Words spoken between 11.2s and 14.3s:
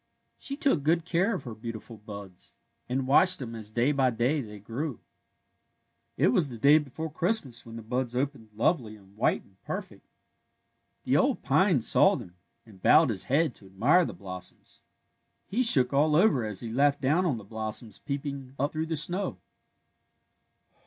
pine saw them, and bowed his head to admire the